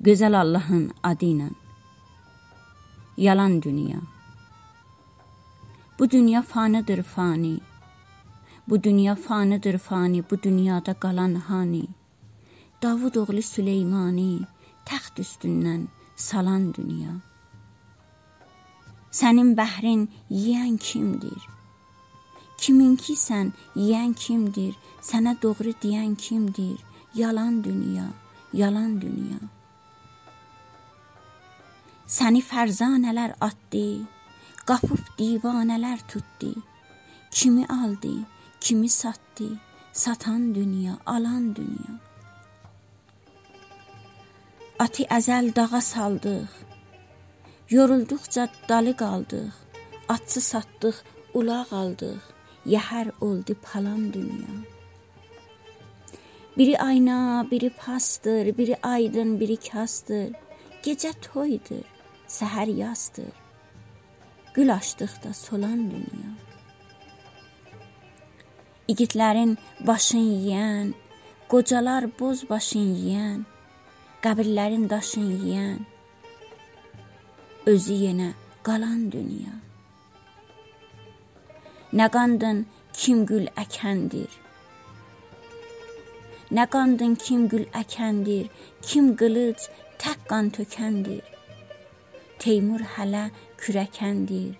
[0.00, 1.48] Gözəl Allahın adı ilə.
[3.16, 4.00] Yalan dünya.
[5.98, 7.58] Bu dünya fanidir fani.
[8.68, 11.84] Bu dünya fanidir fani, bu dünyada qalan hani.
[12.82, 14.46] Davud oğlu Süleymani
[14.86, 17.18] təxt üstündən salan dünya.
[19.10, 21.42] Sənin bəhrin yeyən kimdir?
[22.58, 24.74] Kiminki sən yeyən kimdir?
[25.02, 26.78] Sənə doğru deyən kimdir?
[27.14, 28.06] Yalan dünya,
[28.52, 29.57] yalan dünya.
[32.08, 34.00] Səni fərzanələr atdı,
[34.68, 36.54] qapıb divanələr tutdu.
[37.30, 38.14] Kimi aldı,
[38.60, 39.48] kimi satdı,
[39.92, 41.98] satan dünya, alan dünya.
[44.78, 46.48] Atı əzəl dağa saldıq.
[47.76, 49.52] Yorulduqca dalı qaldıq.
[50.08, 52.22] Atçı satdıq, ulaq aldıq.
[52.74, 54.54] Yəhər oldu palan dünya.
[56.56, 60.32] Biri ayna, biri pastır, biri aydın, biri kastır.
[60.82, 61.84] Gecə toydur,
[62.28, 63.32] səhər yazdır.
[64.54, 66.30] Gül açdıqda solan dünya.
[68.88, 70.92] İgidlərin başın yeyən,
[71.48, 73.40] qocalar boz başın yeyən,
[74.24, 75.80] qəbirlərin daşın yeyən,
[77.66, 78.30] özü yenə
[78.64, 79.54] qalan dünya.
[81.92, 84.28] Nə qandın kim gül əkəndir?
[86.56, 88.48] Nə qandın kim gül əkəndir?
[88.82, 89.68] Kim qılıc
[90.00, 91.37] tək qan tökəndir?
[92.38, 93.24] Teymur hələ
[93.58, 94.54] kürəkəndir,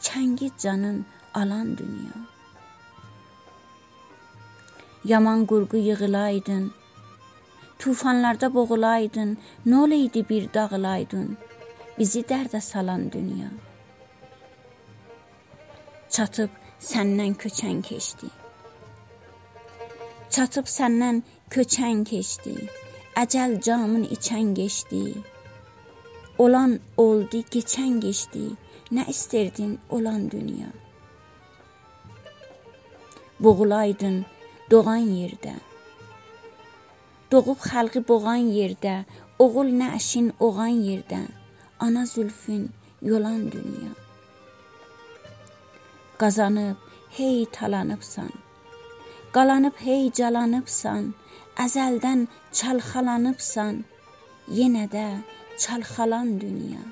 [0.00, 2.16] çəngi canın alan dünya.
[5.04, 6.72] Yaman qurğu yığılaydın,
[7.78, 11.36] tufanlarda boğulaydın, nə olaydı bir dağılaydın,
[11.98, 13.50] bizi dərdə salan dünya.
[16.10, 18.28] Çatıb səndən köçən keçdi.
[20.30, 22.54] Çatıb səndən köçən keçdi.
[23.16, 25.02] Əcəl camın içən keçdi.
[26.38, 28.44] Olan oldu, keçən geçdi.
[28.94, 30.68] Nə istərdin olan dünya?
[33.40, 34.20] Boğulaydın
[34.70, 35.54] doğan yerdə.
[37.32, 39.04] Doğub xalqı boğan yerdə,
[39.38, 41.22] oğul nəşin oğan yerdə.
[41.78, 42.70] Ana zülfün
[43.02, 43.90] yolan dünya.
[46.18, 46.76] Qazanıb
[47.16, 48.30] hey talanıbsan.
[49.32, 51.12] Qalanıb hey calanıbsan.
[51.64, 53.84] Əzəldən çalxalanıbsan.
[54.58, 55.06] Yenə də
[55.58, 56.84] çalxalan dünya.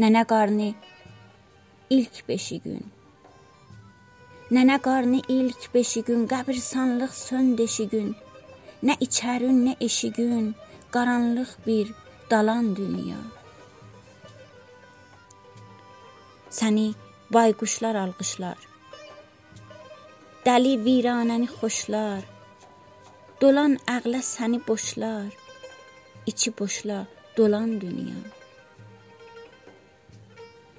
[0.00, 0.68] Nənə qarnı
[1.96, 2.84] ilk beşi gün.
[4.56, 8.08] Nənə qarnı ilk beşi gün, qəbirsanlıq sön deşi gün.
[8.82, 10.54] Nə içərin, nə eşigün,
[10.94, 11.92] qaranlıq bir
[12.30, 13.20] dalan dünya.
[16.60, 16.88] Səni
[17.36, 18.58] bayquşlar alqışlar.
[20.46, 22.24] Dəli viranəni xoşlar.
[23.40, 25.41] Dolan əqlə səni boşlar
[26.26, 27.06] içi boşla
[27.36, 28.20] dolan dünya.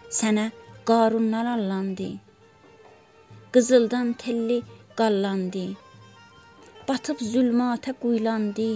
[0.09, 0.51] Sənə
[0.85, 2.09] qarunlar allandı.
[3.51, 4.61] Qızıldan telli
[4.95, 5.65] qallandı.
[6.87, 8.71] Batıb zülmata quylandı.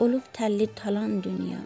[0.00, 1.60] Olub təlli talan dünya.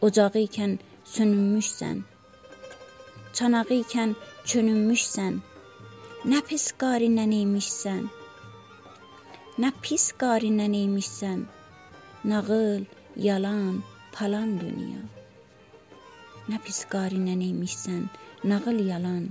[0.00, 0.78] Ocağı ikən
[1.14, 2.02] sönünmüşsən.
[3.32, 4.14] Çanağı ikən
[4.44, 5.40] çönünmüşsən.
[6.30, 8.02] Nə pis qarinən imişsən.
[9.62, 11.46] Nə pis qarinən imişsən.
[12.24, 12.84] Nağıl,
[13.16, 15.02] yalan, palan dünya.
[16.50, 18.08] Nə pis qarinə neymişsən,
[18.44, 19.28] nağıl yalan,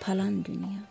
[0.00, 0.82] palan dünya.